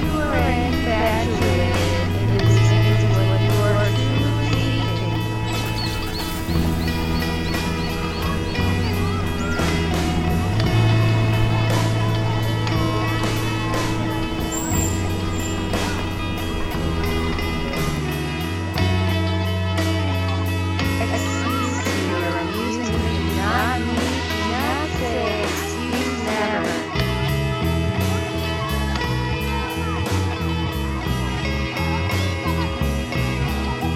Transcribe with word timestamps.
February. 0.00 0.39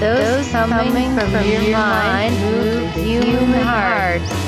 Those 0.04 0.50
coming 0.50 1.18
from 1.18 1.48
your 1.48 1.72
mind 1.72 2.38
move 2.38 2.92
the 2.92 3.00
human 3.00 3.62
heart. 3.62 4.43